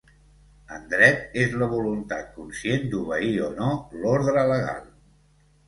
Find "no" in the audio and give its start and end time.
3.61-3.71